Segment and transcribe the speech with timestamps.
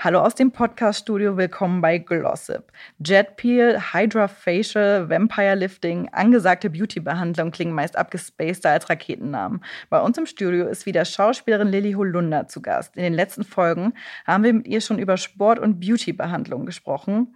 [0.00, 2.70] Hallo aus dem Podcast-Studio, willkommen bei Glossip.
[3.04, 9.60] Jet Peel, Hydra Facial, Vampire Lifting, angesagte Beauty-Behandlung klingen meist abgespaceder als Raketennamen.
[9.90, 12.96] Bei uns im Studio ist wieder Schauspielerin Lilly Holunder zu Gast.
[12.96, 13.92] In den letzten Folgen
[14.24, 17.34] haben wir mit ihr schon über Sport- und Beauty-Behandlung gesprochen.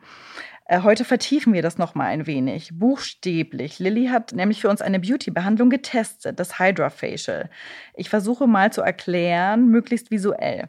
[0.67, 3.81] Äh, heute vertiefen wir das noch mal ein wenig, buchstäblich.
[3.81, 7.51] Lilly hat nämlich für uns eine Beauty-Behandlung getestet, das Hydra Facial.
[7.97, 10.69] Ich versuche mal zu erklären, möglichst visuell.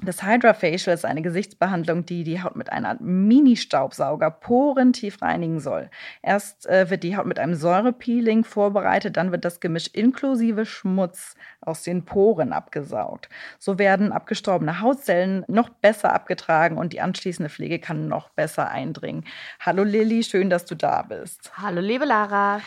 [0.00, 5.90] Das Hydra Facial ist eine Gesichtsbehandlung, die die Haut mit einer Mini-Staubsauger porentief reinigen soll.
[6.22, 11.34] Erst äh, wird die Haut mit einem Säurepeeling vorbereitet, dann wird das Gemisch inklusive Schmutz
[11.60, 13.28] aus den Poren abgesaugt.
[13.58, 19.24] So werden abgestorbene Hautzellen noch besser abgetragen und die anschließende Pflege kann noch besser eindringen.
[19.58, 21.50] Hallo Lilly, schön, dass du da bist.
[21.56, 22.60] Hallo liebe Lara.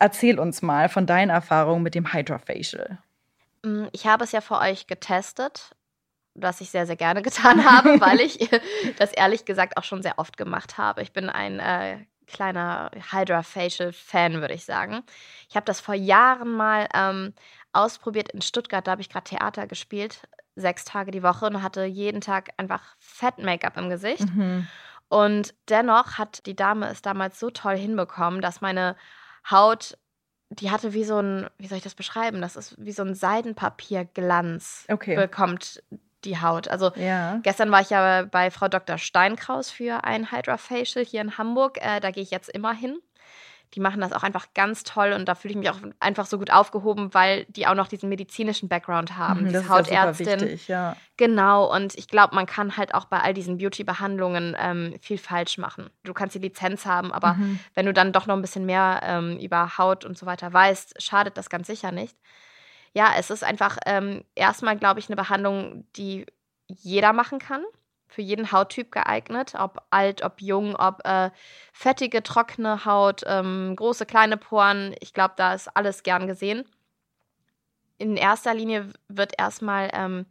[0.00, 2.98] Erzähl uns mal von deinen Erfahrungen mit dem Hydra Facial.
[3.62, 5.73] Mm, ich habe es ja für euch getestet
[6.34, 8.50] was ich sehr, sehr gerne getan habe, weil ich
[8.98, 11.02] das ehrlich gesagt auch schon sehr oft gemacht habe.
[11.02, 15.02] Ich bin ein äh, kleiner Hydra Facial Fan, würde ich sagen.
[15.48, 17.34] Ich habe das vor Jahren mal ähm,
[17.72, 18.86] ausprobiert in Stuttgart.
[18.86, 22.96] Da habe ich gerade Theater gespielt, sechs Tage die Woche und hatte jeden Tag einfach
[22.98, 24.26] Fett-Make-up im Gesicht.
[24.34, 24.66] Mhm.
[25.08, 28.96] Und dennoch hat die Dame es damals so toll hinbekommen, dass meine
[29.50, 29.98] Haut
[30.50, 32.40] die hatte wie so ein, wie soll ich das beschreiben?
[32.40, 35.16] Das ist wie so ein Seidenpapierglanz okay.
[35.16, 35.82] bekommt
[36.24, 36.68] die Haut.
[36.68, 37.38] Also ja.
[37.42, 38.98] gestern war ich ja bei Frau Dr.
[38.98, 41.78] Steinkraus für ein Hydra Facial hier in Hamburg.
[41.80, 42.98] Äh, da gehe ich jetzt immer hin.
[43.74, 46.38] Die machen das auch einfach ganz toll und da fühle ich mich auch einfach so
[46.38, 49.46] gut aufgehoben, weil die auch noch diesen medizinischen Background haben.
[49.46, 50.26] Mhm, das Hautärztin.
[50.26, 50.96] Ja wichtig, ja.
[51.16, 55.58] Genau, und ich glaube, man kann halt auch bei all diesen Beauty-Behandlungen ähm, viel falsch
[55.58, 55.90] machen.
[56.04, 57.58] Du kannst die Lizenz haben, aber mhm.
[57.74, 61.02] wenn du dann doch noch ein bisschen mehr ähm, über Haut und so weiter weißt,
[61.02, 62.16] schadet das ganz sicher nicht
[62.94, 66.26] ja, es ist einfach ähm, erstmal, glaube ich, eine Behandlung, die
[66.68, 67.64] jeder machen kann.
[68.06, 71.30] Für jeden Hauttyp geeignet, ob alt, ob jung, ob äh,
[71.72, 74.94] fettige, trockene Haut, ähm, große, kleine Poren.
[75.00, 76.64] Ich glaube, da ist alles gern gesehen.
[77.98, 80.26] In erster Linie wird erstmal ähm,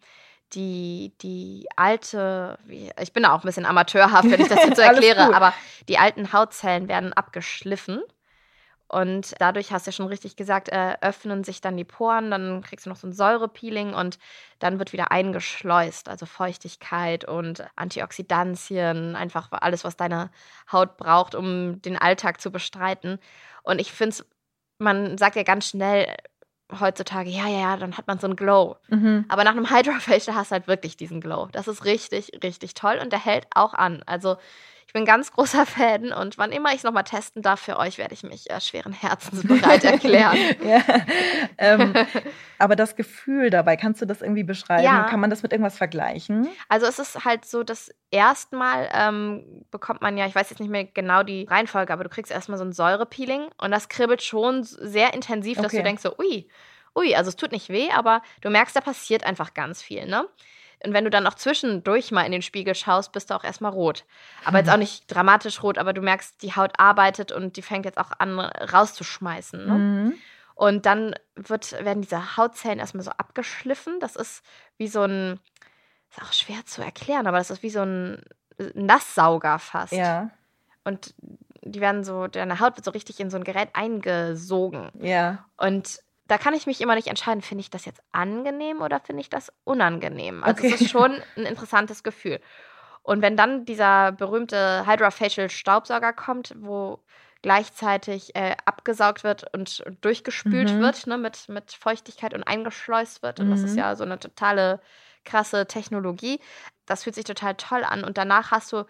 [0.53, 5.35] die, die alte, ich bin auch ein bisschen amateurhaft, wenn ich das jetzt so erkläre,
[5.35, 5.53] aber
[5.89, 8.01] die alten Hautzellen werden abgeschliffen
[8.87, 12.61] und dadurch hast du ja schon richtig gesagt, äh, öffnen sich dann die Poren, dann
[12.61, 14.19] kriegst du noch so ein Säurepeeling und
[14.59, 16.09] dann wird wieder eingeschleust.
[16.09, 20.29] Also Feuchtigkeit und Antioxidantien, einfach alles, was deine
[20.71, 23.19] Haut braucht, um den Alltag zu bestreiten.
[23.63, 24.25] Und ich finde es,
[24.77, 26.15] man sagt ja ganz schnell
[26.79, 28.77] heutzutage, ja, ja, ja, dann hat man so einen Glow.
[28.89, 29.25] Mhm.
[29.29, 31.47] Aber nach einem Hydra Facial hast du halt wirklich diesen Glow.
[31.51, 34.03] Das ist richtig, richtig toll und der hält auch an.
[34.05, 34.37] Also
[34.93, 37.97] ich bin ganz großer Fan und wann immer ich es nochmal testen darf für euch,
[37.97, 40.37] werde ich mich äh, schweren Herzens bereit erklären.
[40.63, 40.83] ja.
[41.57, 41.95] ähm,
[42.59, 44.83] aber das Gefühl dabei, kannst du das irgendwie beschreiben?
[44.83, 45.05] Ja.
[45.05, 46.47] Kann man das mit irgendwas vergleichen?
[46.69, 50.69] Also es ist halt so, dass erstmal ähm, bekommt man ja, ich weiß jetzt nicht
[50.69, 54.61] mehr genau die Reihenfolge, aber du kriegst erstmal so ein Säurepeeling und das kribbelt schon
[54.61, 55.77] sehr intensiv, dass okay.
[55.77, 56.47] du denkst so, ui,
[56.95, 60.27] ui, also es tut nicht weh, aber du merkst, da passiert einfach ganz viel, ne?
[60.85, 63.71] Und wenn du dann auch zwischendurch mal in den Spiegel schaust, bist du auch erstmal
[63.71, 64.03] rot.
[64.43, 67.85] Aber jetzt auch nicht dramatisch rot, aber du merkst, die Haut arbeitet und die fängt
[67.85, 69.65] jetzt auch an rauszuschmeißen.
[69.65, 69.73] Ne?
[69.73, 70.13] Mhm.
[70.55, 73.99] Und dann wird, werden diese Hautzellen erstmal so abgeschliffen.
[74.01, 74.43] Das ist
[74.77, 75.39] wie so ein,
[76.11, 78.21] ist auch schwer zu erklären, aber das ist wie so ein
[78.73, 79.93] Nasssauger fast.
[79.93, 80.29] Ja.
[80.83, 81.15] Und
[81.61, 84.91] die werden so, deine Haut wird so richtig in so ein Gerät eingesogen.
[84.99, 85.45] Ja.
[85.57, 85.99] Und
[86.33, 89.29] da kann ich mich immer nicht entscheiden, finde ich das jetzt angenehm oder finde ich
[89.29, 90.43] das unangenehm.
[90.43, 90.73] Also okay.
[90.73, 92.39] es ist schon ein interessantes Gefühl.
[93.03, 97.03] Und wenn dann dieser berühmte Hydrofacial Staubsauger kommt, wo
[97.43, 100.79] gleichzeitig äh, abgesaugt wird und durchgespült mhm.
[100.79, 103.39] wird ne, mit, mit Feuchtigkeit und eingeschleust wird.
[103.39, 103.51] Und mhm.
[103.51, 103.77] das ist mhm.
[103.77, 104.79] ja so eine totale
[105.25, 106.39] krasse Technologie.
[106.87, 108.03] Das fühlt sich total toll an.
[108.03, 108.85] Und danach hast du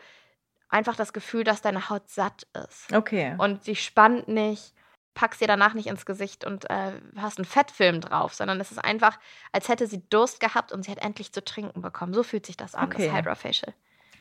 [0.70, 2.94] einfach das Gefühl, dass deine Haut satt ist.
[2.94, 3.36] Okay.
[3.38, 4.74] Und sie spannt nicht
[5.14, 8.80] packst dir danach nicht ins Gesicht und äh, hast einen Fettfilm drauf, sondern es ist
[8.80, 9.20] einfach,
[9.52, 12.14] als hätte sie Durst gehabt und sie hat endlich zu trinken bekommen.
[12.14, 13.08] So fühlt sich das an, okay.
[13.08, 13.74] das Hydrofacial.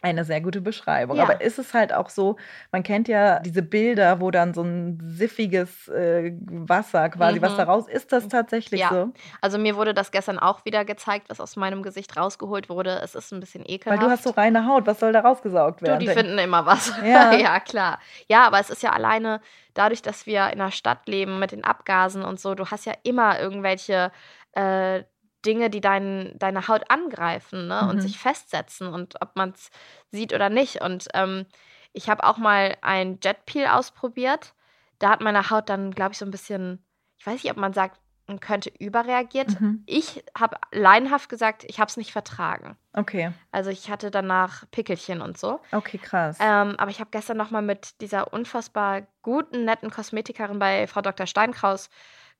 [0.02, 1.16] Eine sehr gute Beschreibung.
[1.16, 1.22] Ja.
[1.22, 2.36] Aber ist es halt auch so,
[2.72, 7.42] man kennt ja diese Bilder, wo dann so ein siffiges äh, Wasser quasi, mhm.
[7.42, 8.90] was da raus, ist das tatsächlich ja.
[8.90, 9.12] so?
[9.40, 13.00] Also mir wurde das gestern auch wieder gezeigt, was aus meinem Gesicht rausgeholt wurde.
[13.02, 14.00] Es ist ein bisschen ekelhaft.
[14.00, 16.00] Weil du hast so reine Haut, was soll da rausgesaugt werden?
[16.00, 16.92] Du, die finden immer was.
[17.02, 17.32] Ja.
[17.32, 17.98] ja, klar.
[18.28, 19.40] Ja, aber es ist ja alleine
[19.74, 22.92] dadurch, dass wir in einer Stadt leben mit den Abgasen und so, du hast ja
[23.02, 24.12] immer irgendwelche
[24.52, 25.02] äh,
[25.44, 27.88] Dinge, die dein, deine Haut angreifen ne?
[27.88, 28.00] und Mhm.
[28.00, 29.70] sich festsetzen und ob man es
[30.10, 30.80] sieht oder nicht.
[30.82, 31.46] Und ähm,
[31.92, 34.54] ich habe auch mal ein Jet Peel ausprobiert.
[34.98, 36.84] Da hat meine Haut dann, glaube ich, so ein bisschen,
[37.18, 39.60] ich weiß nicht, ob man sagt, man könnte überreagiert.
[39.60, 39.82] Mhm.
[39.84, 42.76] Ich habe laienhaft gesagt, ich habe es nicht vertragen.
[42.92, 43.32] Okay.
[43.50, 45.60] Also ich hatte danach Pickelchen und so.
[45.72, 46.38] Okay, krass.
[46.40, 51.00] Ähm, aber ich habe gestern noch mal mit dieser unfassbar guten, netten Kosmetikerin bei Frau
[51.02, 51.26] Dr.
[51.26, 51.90] Steinkraus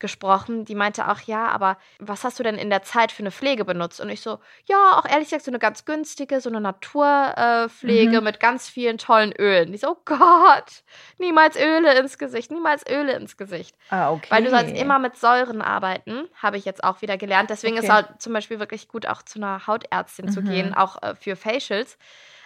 [0.02, 0.66] gesprochen.
[0.66, 3.64] Die meinte auch, ja, aber was hast du denn in der Zeit für eine Pflege
[3.64, 4.02] benutzt?
[4.02, 8.20] Und ich so, ja, auch ehrlich gesagt, so eine ganz günstige, so eine Naturpflege äh,
[8.20, 8.25] Mhm.
[8.25, 9.72] mit ganz vielen tollen Ölen.
[9.72, 10.82] Die so, oh Gott,
[11.19, 13.75] niemals Öle ins Gesicht, niemals Öle ins Gesicht.
[13.88, 14.26] ah, okay.
[14.31, 17.49] Weil du sollst immer mit Säuren arbeiten, habe ich jetzt auch wieder gelernt.
[17.50, 17.93] Deswegen ist Okay.
[17.93, 20.46] halt zum Beispiel wirklich gut, auch zu einer Hautärztin zu Mhm.
[20.46, 21.96] gehen, auch äh, für Facials.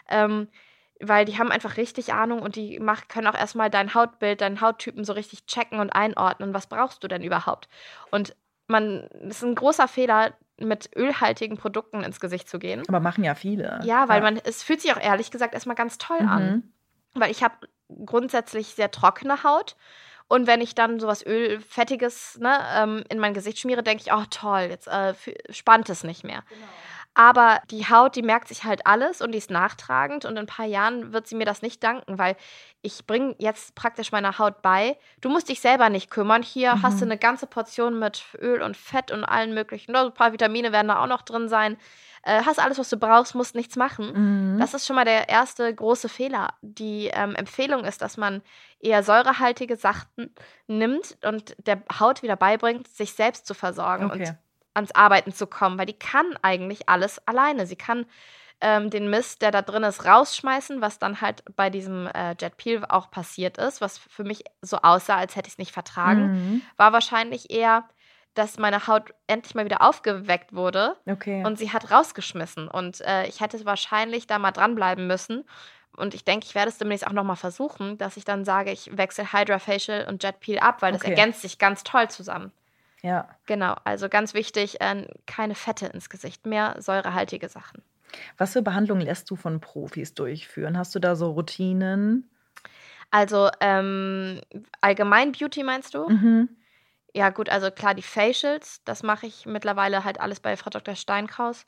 [0.08, 0.48] Ähm,
[1.00, 4.60] weil die haben einfach richtig Ahnung und die mach, können auch erstmal dein Hautbild, deinen
[4.60, 6.54] Hauttypen so richtig checken und einordnen.
[6.54, 7.69] Was brauchst du denn überhaupt?
[8.10, 8.34] Und
[8.66, 12.82] man, das ist ein großer Fehler, mit ölhaltigen Produkten ins Gesicht zu gehen.
[12.88, 13.78] Aber machen ja viele.
[13.84, 16.72] Ja, weil man, es fühlt sich auch ehrlich gesagt erstmal ganz toll an Mhm.
[17.20, 17.54] weil ich habe
[18.06, 19.76] grundsätzlich sehr trockene Haut.
[20.28, 24.25] Und wenn ich dann sowas Ölfettiges ne, ähm, in mein Gesicht schmiere, denke ich, oh
[24.31, 25.14] toll, jetzt äh,
[25.50, 26.42] spannt es nicht mehr.
[27.18, 30.46] Aber die Haut, die merkt sich halt alles und die ist nachtragend und in ein
[30.46, 32.36] paar Jahren wird sie mir das nicht danken, weil
[32.82, 36.42] ich bringe jetzt praktisch meiner Haut bei, du musst dich selber nicht kümmern.
[36.42, 37.12] Hier hast du Mhm.
[37.12, 39.96] eine ganze Portion mit Öl und Fett und allen möglichen.
[39.96, 41.78] Ein paar Vitamine werden da auch noch drin sein.
[42.22, 44.54] Äh, hast alles, was du brauchst, musst nichts machen.
[44.54, 44.58] Mhm.
[44.58, 46.52] Das ist schon mal der erste große Fehler.
[46.60, 48.42] Die ähm, Empfehlung ist, dass man
[48.78, 50.34] eher säurehaltige Sachen
[50.66, 54.28] nimmt und der Haut wieder beibringt, sich selbst zu versorgen okay.
[54.28, 54.36] und
[54.76, 57.67] ans Arbeiten zu kommen, weil die kann eigentlich alles alleine.
[57.67, 58.06] Sie kann
[58.61, 62.56] ähm, den Mist, der da drin ist, rausschmeißen, was dann halt bei diesem äh, Jet
[62.56, 66.31] Peel auch passiert ist, was für mich so aussah, als hätte ich es nicht vertragen,
[66.32, 66.62] Mhm.
[66.76, 67.88] war wahrscheinlich eher,
[68.34, 71.43] dass meine Haut endlich mal wieder aufgeweckt wurde Okay.
[71.44, 72.69] und sie hat rausgeschmissen.
[72.69, 75.44] Und äh, ich hätte wahrscheinlich da mal dranbleiben müssen.
[75.96, 78.94] Und ich denke, ich werde es demnächst auch nochmal versuchen, dass ich dann sage, ich
[78.96, 81.08] wechsle Hydra Facial und Jet Peel ab, weil das Okay.
[81.08, 82.52] ergänzt sich ganz toll zusammen.
[83.02, 83.28] Ja.
[83.46, 87.82] Genau, also ganz wichtig, äh, keine Fette ins Gesicht, mehr säurehaltige Sachen.
[88.38, 90.78] Was für Behandlungen lässt du von Profis durchführen?
[90.78, 92.31] Hast du da so Routinen?
[93.10, 94.40] Also ähm,
[94.81, 96.08] allgemein Beauty meinst du?
[96.08, 96.48] Mhm.
[97.14, 100.94] Ja, gut, also klar, die Facials, das mache ich mittlerweile halt alles bei Frau Dr.
[100.94, 101.66] Steinkraus.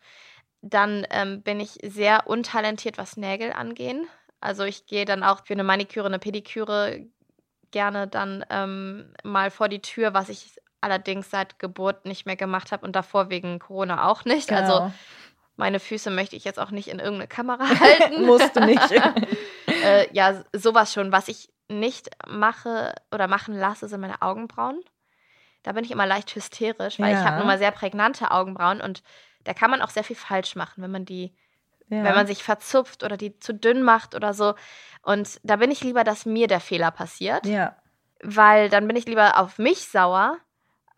[0.61, 4.07] Dann ähm, bin ich sehr untalentiert, was Nägel angehen.
[4.41, 7.07] Also ich gehe dann auch für eine Maniküre, eine Pediküre
[7.71, 12.73] gerne dann ähm, mal vor die Tür, was ich allerdings seit Geburt nicht mehr gemacht
[12.73, 14.53] habe und davor wegen Corona auch nicht.
[14.53, 14.93] Also Genau.
[15.57, 18.25] meine Füße möchte ich jetzt auch nicht in irgendeine Kamera halten.
[18.27, 18.91] Musst du nicht.
[19.85, 21.13] äh, ja, sowas schon.
[21.13, 24.81] Was ich nicht mache oder machen lasse, sind meine Augenbrauen.
[25.65, 27.25] Da bin ich immer leicht hysterisch, weil ich Ja.
[27.25, 29.03] habe nun mal sehr prägnante Augenbrauen und
[29.45, 31.35] da kann man auch sehr viel falsch machen, wenn man die,
[31.89, 32.05] ja.
[32.05, 34.55] wenn man sich verzupft oder die zu dünn macht oder so.
[35.03, 37.77] Und da bin ich lieber, dass mir der Fehler passiert, ja.
[38.23, 40.37] weil dann bin ich lieber auf mich sauer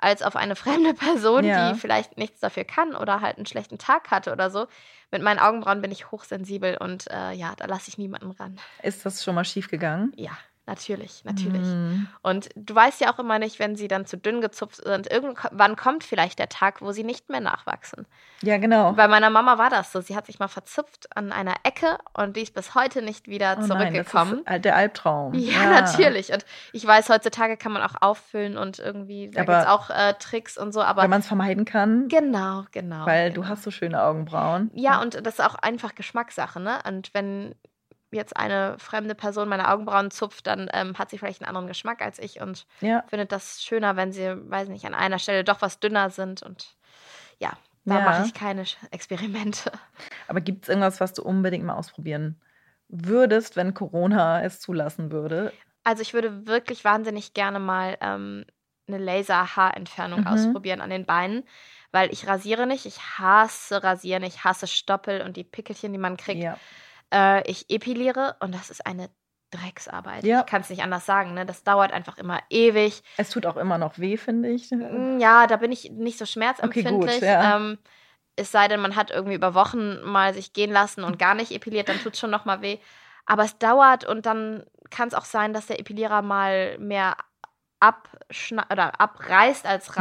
[0.01, 1.73] als auf eine fremde Person, Ja.
[1.73, 4.67] die vielleicht nichts dafür kann oder halt einen schlechten Tag hatte oder so.
[5.13, 8.59] Mit meinen Augenbrauen bin ich hochsensibel und äh, ja, da lasse ich niemanden ran.
[8.83, 10.13] Ist das schon mal schief gegangen?
[10.17, 10.33] Ja,
[10.67, 11.67] natürlich, natürlich.
[11.67, 12.09] Mhm.
[12.23, 15.77] Und du weißt ja auch immer nicht, wenn sie dann zu dünn gezupft sind, irgendwann
[15.77, 18.07] kommt vielleicht der Tag, wo sie nicht mehr nachwachsen.
[18.43, 18.93] Ja, genau.
[18.93, 20.01] Bei meiner Mama war das so.
[20.01, 23.57] Sie hat sich mal verzupft an einer Ecke und die ist bis heute nicht wieder
[23.59, 24.43] Oh nein, zurückgekommen.
[24.47, 25.35] das ist der Albtraum.
[25.35, 26.33] ja, natürlich.
[26.33, 30.15] Und ich weiß, heutzutage kann man auch auffüllen und irgendwie, da gibt es auch äh,
[30.19, 33.07] Tricks und so, aber Wenn man es vermeiden kann, genau, genau.
[33.07, 33.43] weil genau.
[33.43, 34.71] du hast so schöne Augenbrauen.
[34.75, 36.79] Ja, und das ist auch einfach Geschmackssache, ne?
[36.87, 37.55] Und wenn
[38.13, 42.03] jetzt eine fremde Person meine Augenbrauen zupft, dann ähm, hat sie vielleicht einen anderen Geschmack
[42.03, 45.63] als ich und Ja, findet das schöner, wenn sie, weiß nicht, an einer Stelle doch
[45.63, 46.43] was dünner sind.
[46.43, 46.77] Und
[47.39, 47.53] ja,
[47.89, 48.01] da Ja.
[48.01, 49.73] mache ich keine Experimente.
[50.27, 52.41] aber gibt es irgendwas, was du unbedingt mal ausprobieren
[52.89, 55.59] würdest, wenn Corona es zulassen würde?
[55.85, 58.45] Also ich würde wirklich wahnsinnig gerne mal ähm,
[58.87, 60.27] eine Laser-Haarentfernung Mhm.
[60.27, 61.45] ausprobieren an den Beinen,
[61.93, 62.87] weil ich rasiere nicht.
[62.87, 66.45] Ich hasse Rasieren, ich hasse Stoppel und die Pickelchen, die man kriegt.
[66.45, 66.61] Ja.
[67.13, 69.11] Äh, ich epiliere und das ist eine
[69.51, 70.25] Drecksarbeit.
[70.25, 70.41] Ja.
[70.41, 71.35] Ich kann es nicht anders sagen.
[71.35, 71.45] Ne?
[71.45, 73.03] Das dauert einfach immer ewig.
[73.17, 74.71] Es tut auch immer noch weh, finde ich.
[74.71, 76.95] Mm, Ja, da bin ich nicht so schmerzempfindlich.
[76.95, 77.57] Okay, gut, ja.
[77.57, 77.79] ähm,
[78.37, 81.51] es sei denn, man hat irgendwie über Wochen mal sich gehen lassen und gar nicht
[81.53, 82.79] epiliert, dann tut es schon noch mal weh.
[83.27, 87.17] Aber es dauert und dann kann es auch sein, dass der Epilierer mal mehr
[87.81, 89.95] abschna oder abreißt als Mhm.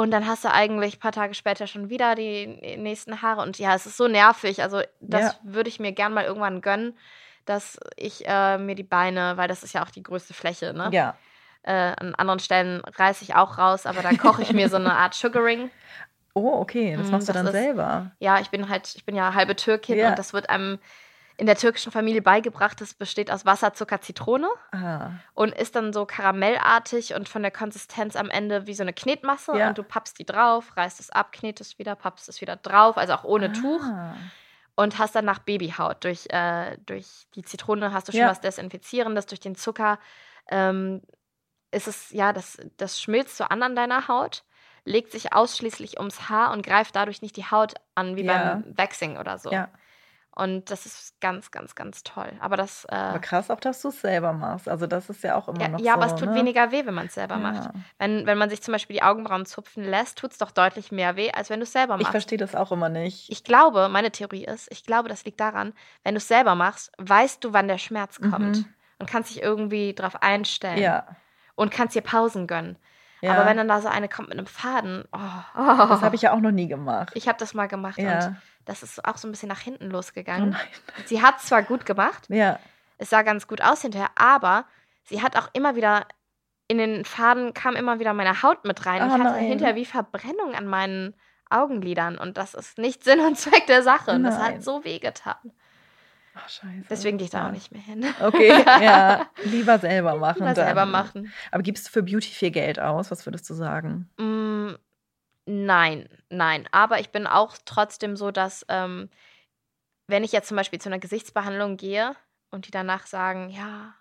[0.00, 2.46] Und dann hast du eigentlich ein paar Tage später schon wieder die
[2.78, 3.42] nächsten Haare.
[3.42, 4.62] Und ja, es ist so nervig.
[4.62, 5.34] Also, das Ja.
[5.42, 6.96] würde ich mir gern mal irgendwann gönnen,
[7.44, 10.88] dass ich äh, mir die Beine, weil das ist ja auch die größte Fläche, ne?
[10.92, 11.16] Ja.
[11.62, 14.94] Äh, an anderen Stellen reiße ich auch raus, aber da koche ich mir so eine
[14.96, 15.70] Art Sugaring.
[16.32, 18.12] Oh, okay, das Mm, machst du das dann ist- selber.
[18.20, 20.10] Ja, ich bin halt, ich bin ja halbe Türkin Ja.
[20.10, 20.78] und das wird einem
[21.40, 22.80] in der türkischen Familie beigebracht.
[22.80, 27.50] Das besteht aus Wasser, Zucker, Zitrone Ah, und ist dann so karamellartig und von der
[27.50, 29.56] Konsistenz am Ende wie so eine Knetmasse.
[29.56, 29.68] Ja.
[29.68, 33.14] Und du pappst die drauf, reißt es ab, knetest wieder, pappst es wieder drauf, also
[33.14, 33.82] auch ohne Tuch.
[33.82, 34.14] Ah.
[34.76, 36.04] Und hast dann nach Babyhaut.
[36.04, 38.28] Durch, äh, durch die Zitrone hast du schon Ja.
[38.30, 39.98] was Desinfizierendes, durch den Zucker
[40.50, 41.02] ähm,
[41.70, 44.42] ist es, ja, das, das schmilzt so an an deiner Haut,
[44.84, 48.54] legt sich ausschließlich ums Haar und greift dadurch nicht die Haut an, wie Ja.
[48.62, 49.50] beim Waxing oder so.
[49.52, 49.68] Ja,
[50.40, 52.32] Und das ist ganz, ganz, ganz toll.
[52.40, 54.68] Aber das, äh, aber krass auch, dass du es selber machst.
[54.70, 56.34] Also das ist ja auch immer ja, noch ja, so, aber es tut ne?
[56.34, 57.64] weniger weh, wenn man es selber macht.
[57.64, 57.72] Ja.
[57.98, 61.16] Wenn, wenn man sich zum Beispiel die Augenbrauen zupfen lässt, tut es doch deutlich mehr
[61.16, 62.12] weh, als wenn du es selber Ich machst.
[62.12, 63.28] verstehe das auch immer nicht.
[63.28, 66.90] Ich glaube, meine Theorie ist, ich glaube, das liegt daran, wenn du es selber machst,
[66.96, 68.64] weißt du, wann der Schmerz kommt Mhm.
[68.98, 71.06] und kannst dich irgendwie drauf einstellen ja,
[71.54, 72.76] und kannst dir Pausen gönnen.
[73.20, 73.34] ja.
[73.34, 75.18] Aber wenn dann da so eine kommt mit einem Faden, oh,
[75.54, 77.10] das habe ich ja auch noch nie gemacht.
[77.14, 78.36] ich habe das mal gemacht und ja.
[78.64, 80.50] Das ist auch so ein bisschen nach hinten Oh losgegangen.
[80.50, 80.60] nein.
[81.06, 82.58] Sie hat zwar gut gemacht, Ja,
[82.98, 84.66] es sah ganz gut aus hinterher, aber
[85.04, 86.06] sie hat auch immer wieder
[86.68, 89.02] in den Faden kam immer wieder meine Haut mit rein.
[89.02, 89.44] Oh ich hatte nein.
[89.44, 91.14] hinterher wie Verbrennung an meinen
[91.48, 94.12] Augenlidern und das ist nicht Sinn und Zweck der Sache.
[94.12, 95.34] Und das hat so weh getan.
[96.34, 96.84] Ach, scheiße.
[96.88, 97.48] Deswegen gehe ich da ja.
[97.48, 98.06] auch nicht mehr hin.
[98.20, 100.38] Okay, ja, lieber selber machen.
[100.44, 100.64] Lieber dann.
[100.66, 101.32] selber machen.
[101.50, 103.10] Aber gibst du für Beauty viel Geld aus?
[103.10, 104.08] Was würdest du sagen?
[104.16, 104.74] Mm,
[105.50, 106.68] nein, nein.
[106.72, 109.10] Aber ich bin auch trotzdem so, dass ähm,
[110.06, 112.14] wenn ich jetzt zum Beispiel zu einer Gesichtsbehandlung gehe
[112.50, 113.94] und die danach sagen, ja,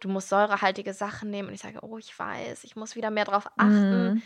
[0.00, 3.24] du musst säurehaltige Sachen nehmen und ich sage, oh, ich weiß, ich muss wieder mehr
[3.24, 4.14] drauf achten.
[4.14, 4.22] Mhm.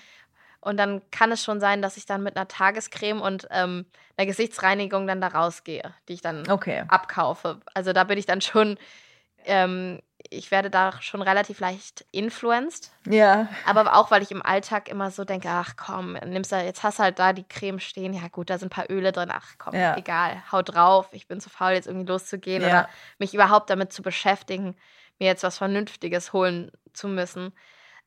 [0.61, 3.85] Und dann kann es schon sein, dass ich dann mit einer Tagescreme und ähm,
[4.17, 6.85] einer Gesichtsreinigung dann da rausgehe, die ich dann Okay.
[6.89, 7.61] abkaufe.
[7.75, 8.79] Also da bin ich dann schon,
[9.45, 12.91] ähm, ich werde da schon relativ leicht influenced.
[13.07, 16.83] Ja, Aber auch, weil ich im Alltag immer so denke, ach komm, nimmst du, jetzt
[16.83, 19.31] hast du halt da die Creme stehen, ja gut, da sind ein paar Öle drin,
[19.33, 19.97] ach komm, Ja.
[19.97, 22.69] egal, hau drauf, ich bin zu faul, jetzt irgendwie loszugehen Ja.
[22.69, 24.77] oder mich überhaupt damit zu beschäftigen,
[25.19, 27.53] mir jetzt was Vernünftiges holen zu müssen.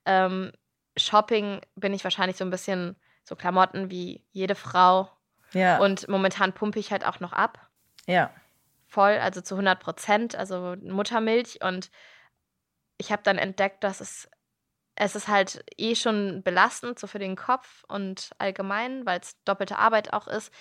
[0.06, 0.52] Ähm,
[0.98, 5.12] Shopping bin ich wahrscheinlich so ein bisschen so Klamotten wie jede Frau
[5.54, 7.68] ja, und momentan pumpe ich halt auch noch ab
[8.08, 8.32] ja.
[8.88, 11.60] Voll, also zu 100 Prozent, also Muttermilch.
[11.62, 11.92] Und
[12.98, 14.30] ich habe dann entdeckt, dass es,
[14.96, 19.78] es ist halt eh schon belastend, so für den Kopf und allgemein, weil es doppelte
[19.78, 20.52] Arbeit auch ist.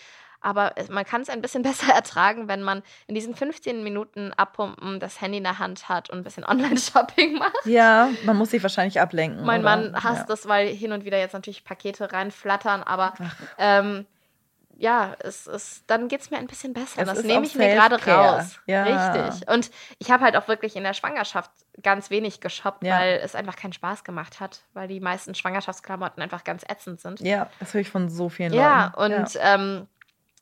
[0.40, 5.00] Aber man kann es ein bisschen besser ertragen, wenn man in diesen 15 Minuten abpumpen
[5.00, 7.64] das Handy in der Hand hat und ein bisschen Online-Shopping macht.
[7.64, 9.44] Ja, man muss sich wahrscheinlich ablenken.
[9.44, 9.76] Mein oder?
[9.76, 10.26] Mann hasst ja.
[10.26, 13.14] das, weil hin und wieder jetzt natürlich Pakete reinflattern, aber
[13.58, 14.06] ähm,
[14.78, 17.00] ja, es ist, dann geht es mir ein bisschen besser.
[17.02, 18.60] Es das nehme ich mir gerade raus.
[18.66, 18.82] Ja.
[19.14, 19.48] Richtig.
[19.48, 21.50] Und ich habe halt auch wirklich in der Schwangerschaft
[21.82, 22.98] ganz wenig geshoppt, Ja.
[23.00, 27.20] weil es einfach keinen Spaß gemacht hat, weil die meisten Schwangerschaftsklamotten einfach ganz ätzend sind.
[27.20, 29.14] Ja, das höre ich von so vielen Ja, Leuten.
[29.14, 29.86] und Ähm,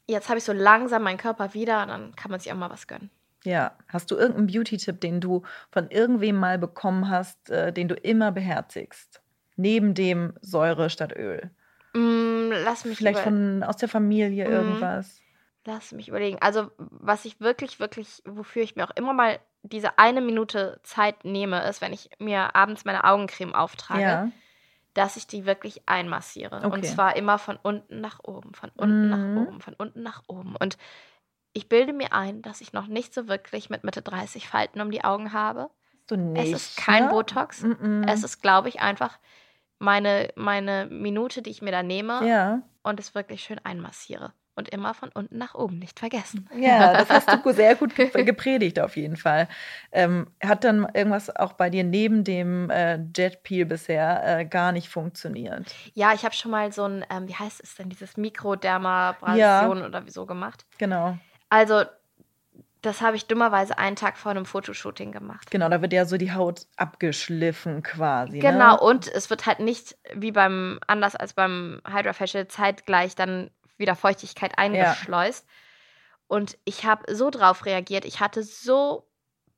[0.07, 2.71] jetzt habe ich so langsam meinen Körper wieder und dann kann man sich auch mal
[2.71, 3.11] was gönnen.
[3.45, 3.73] Ja.
[3.89, 8.33] Hast du irgendeinen Beauty-Tipp, den du von irgendwem mal bekommen hast, äh, den du immer
[8.33, 9.21] beherzigst?
[9.57, 11.51] Neben dem Säure statt Öl.
[12.49, 14.53] Mm, lass mich Vielleicht von aus der Familie Mhm.
[14.53, 15.21] irgendwas.
[15.67, 16.39] Lass mich überlegen.
[16.41, 21.25] Also, was ich wirklich, wirklich, wofür ich mir auch immer mal diese eine Minute Zeit
[21.25, 24.31] nehme, ist, wenn ich mir abends meine Augencreme auftrage, Ja.
[24.93, 26.57] dass ich die wirklich einmassiere.
[26.57, 26.87] Und Okay.
[26.87, 29.11] zwar immer von unten nach oben, von unten Mhm.
[29.11, 30.55] nach oben, von unten nach oben.
[30.57, 30.77] Und
[31.55, 34.91] ich bilde mir ein, dass ich noch nicht so wirklich mit Mitte 30 Falten um
[34.91, 35.71] die Augen habe.
[36.07, 37.09] Du nicht, es ist kein ne?
[37.09, 37.63] Botox.
[37.63, 38.07] Mm-mm.
[38.07, 39.19] Es ist, glaube ich, einfach
[39.85, 42.63] meine, meine Minute, die ich mir da nehme Ja.
[42.83, 44.33] und es wirklich schön einmassiere.
[44.57, 46.49] Und immer von unten nach oben, nicht vergessen.
[46.57, 49.49] Ja, das hast du sehr gut ge- gepredigt auf jeden Fall.
[49.91, 54.71] Ähm, hat dann irgendwas auch bei dir neben dem äh, Jet Peel bisher äh, gar
[54.71, 55.75] nicht funktioniert?
[55.95, 60.07] Ja, ich habe schon mal so ein, ähm, wie heißt es denn, dieses Mikrodermabrasion oder
[60.07, 60.65] wieso gemacht.
[60.79, 61.83] Genau, Also,
[62.85, 65.51] das habe ich dummerweise einen Tag vor einem Fotoshooting gemacht.
[65.51, 68.39] genau, da wird ja so die Haut abgeschliffen quasi.
[68.39, 68.81] Genau, Ne?
[68.81, 74.59] und es wird halt nicht wie beim, anders als beim Hydrofacial, zeitgleich dann wieder Feuchtigkeit
[74.59, 75.47] eingeschleust.
[76.27, 78.05] Und ich habe so drauf reagiert.
[78.05, 79.07] Ich hatte so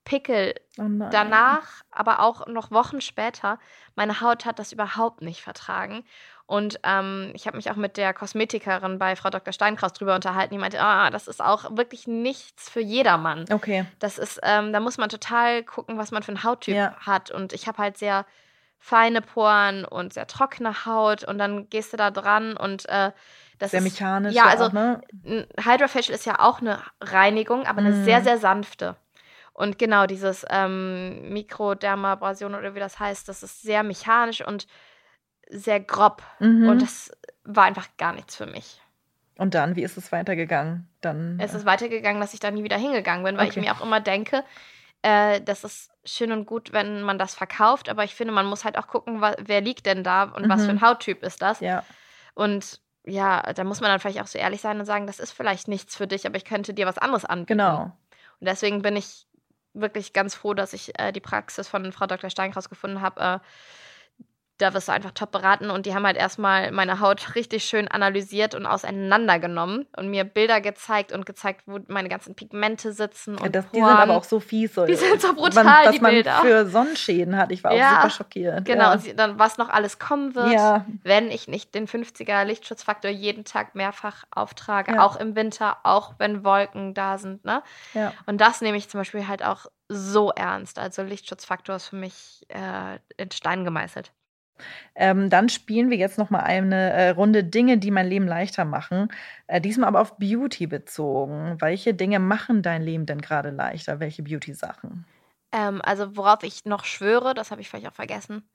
[0.06, 3.58] Pickel Oh danach, aber auch noch Wochen später,
[3.94, 6.04] meine Haut hat das überhaupt nicht vertragen.
[6.46, 9.52] Und ähm, ich habe mich auch mit der Kosmetikerin bei Frau Dr.
[9.52, 10.54] Steinkraus drüber unterhalten.
[10.54, 13.46] Die meinte, ah, das ist auch wirklich nichts für jedermann.
[13.52, 16.96] Okay, Das ist, ähm, da muss man total gucken, was man für einen Hauttyp Ja.
[17.04, 17.32] hat.
[17.32, 18.24] Und ich habe halt sehr
[18.78, 21.24] feine Poren und sehr trockene Haut.
[21.24, 23.10] Und dann gehst du da dran und äh,
[23.58, 24.34] das sehr ist mechanisch.
[24.36, 25.00] Ja, also auch, ne?
[25.58, 28.04] Hydrofacial ist ja auch eine Reinigung, aber eine Mhm.
[28.04, 28.96] sehr, sehr sanfte.
[29.56, 34.66] Und genau dieses ähm, Mikrodermabrasion oder wie das heißt, das ist sehr mechanisch und
[35.48, 36.22] sehr grob.
[36.40, 36.68] Mhm.
[36.68, 37.10] Und das
[37.44, 38.82] war einfach gar nichts für mich.
[39.38, 40.88] Und dann, wie ist es weitergegangen?
[41.00, 43.60] Dann, Es ist weitergegangen, dass ich da nie wieder hingegangen bin, weil Okay.
[43.60, 44.44] ich mir auch immer denke,
[45.00, 48.64] äh, das ist schön und gut, wenn man das verkauft, aber ich finde, man muss
[48.64, 50.64] halt auch gucken, wer liegt denn da und was Mhm.
[50.64, 51.60] für ein Hauttyp ist das.
[51.60, 51.82] ja.
[52.34, 55.32] Und ja, da muss man dann vielleicht auch so ehrlich sein und sagen, das ist
[55.32, 57.58] vielleicht nichts für dich, aber ich könnte dir was anderes anbieten.
[57.58, 57.82] Genau.
[58.40, 59.26] Und deswegen bin ich
[59.80, 62.30] wirklich ganz froh, dass ich äh, die Praxis von Frau Dr.
[62.30, 63.20] Steinkraus gefunden habe.
[63.20, 63.38] Äh,
[64.58, 67.88] da wirst du einfach top beraten und die haben halt erstmal meine Haut richtig schön
[67.88, 73.54] analysiert und auseinandergenommen und mir Bilder gezeigt und gezeigt, wo meine ganzen Pigmente sitzen und
[73.54, 74.72] Das, die sind aber auch so fies.
[74.88, 76.38] Die sind so brutal, man, was die man Bilder.
[76.40, 77.52] für Sonnenschäden hat.
[77.52, 78.64] Ich war auch Ja, super schockiert.
[78.64, 78.92] Genau, Ja.
[78.94, 80.84] und dann was noch alles kommen wird, Ja.
[81.02, 85.04] wenn ich nicht den 50er Lichtschutzfaktor jeden Tag mehrfach auftrage, Ja.
[85.04, 87.62] auch im Winter, auch wenn Wolken da sind, ne?
[87.94, 88.12] ja.
[88.26, 90.78] Und das nehme ich zum Beispiel halt auch so ernst.
[90.78, 94.12] Also Lichtschutzfaktor ist für mich äh, in Stein gemeißelt.
[94.94, 98.64] Ähm, dann spielen wir jetzt noch mal eine äh, Runde Dinge, die mein Leben leichter
[98.64, 99.08] machen.
[99.46, 101.56] Äh, diesmal aber auf Beauty bezogen.
[101.60, 104.00] Welche Dinge machen dein Leben denn gerade leichter?
[104.00, 105.04] Welche Beauty-Sachen?
[105.52, 108.48] Ähm, also worauf ich noch schwöre, das habe ich vielleicht auch vergessen,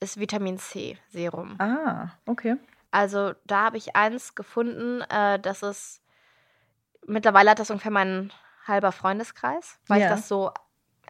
[0.00, 1.56] ist Vitamin C Serum.
[1.60, 2.56] Ah, okay.
[2.90, 6.02] Also da habe ich eins gefunden, äh, das ist
[7.06, 8.32] mittlerweile hat das ungefähr mein
[8.66, 10.06] halber Freundeskreis, weil Ja.
[10.06, 10.52] ich das so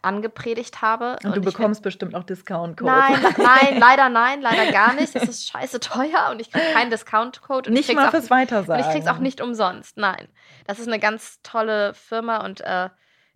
[0.03, 1.13] angepredigt habe.
[1.13, 2.93] Und, du ich find- bekommst bestimmt auch Discount-Codes.
[2.95, 5.15] Nein, nein, leider nein, leider gar nicht.
[5.15, 7.71] Es ist scheiße teuer und ich kriege keinen Discount-Code.
[7.71, 8.83] und ich Nicht mal auch- fürs Weitersagen.
[8.85, 9.97] Und ich krieg's auch nicht umsonst.
[9.97, 10.29] Nein.
[10.67, 12.89] Das ist eine ganz tolle Firma und äh,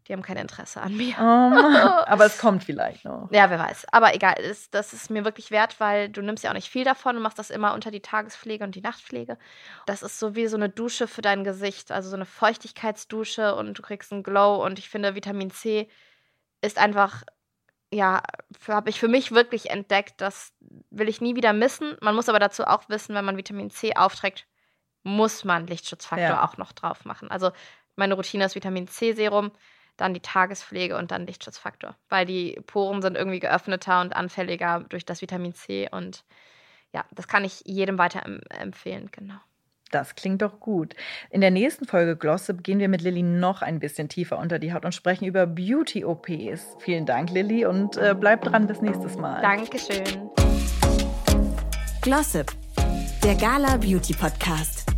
[0.08, 1.14] die haben kein Interesse an mir.
[1.18, 1.22] Oh,
[2.06, 3.28] aber es kommt vielleicht noch.
[3.32, 3.86] Ja, wer weiß.
[3.90, 6.84] Aber egal, das, das ist mir wirklich wert, weil du nimmst ja auch nicht viel
[6.84, 7.16] davon.
[7.16, 9.36] Du machst das immer unter die Tagespflege und die Nachtpflege.
[9.84, 13.76] Das ist so wie so eine Dusche für dein Gesicht, also so eine Feuchtigkeitsdusche und
[13.78, 14.64] du kriegst einen Glow.
[14.64, 15.88] Und ich finde, Vitamin C
[16.66, 17.22] ist einfach,
[17.92, 18.22] ja,
[18.68, 20.20] habe ich für mich wirklich entdeckt.
[20.20, 20.52] Das
[20.90, 21.96] will ich nie wieder missen.
[22.00, 24.46] Man muss aber dazu auch wissen, wenn man Vitamin C aufträgt,
[25.02, 26.44] muss man Lichtschutzfaktor Ja.
[26.44, 27.30] auch noch drauf machen.
[27.30, 27.52] Also
[27.94, 29.52] meine Routine ist Vitamin C Serum,
[29.96, 35.06] dann die Tagespflege und dann Lichtschutzfaktor, weil die Poren sind irgendwie geöffneter und anfälliger durch
[35.06, 36.24] das Vitamin C und
[36.92, 39.38] ja, das kann ich jedem weiter em- empfehlen, genau.
[39.90, 40.94] Das klingt doch gut.
[41.30, 44.72] In der nächsten Folge Glossip gehen wir mit Lilly noch ein bisschen tiefer unter die
[44.72, 46.76] Haut und sprechen über Beauty-OPs.
[46.80, 49.40] Vielen Dank, Lilly, und äh, bleib dran bis nächstes Mal.
[49.42, 50.30] Dankeschön.
[52.02, 52.52] Glossip,
[53.22, 54.95] der Gala Beauty Podcast.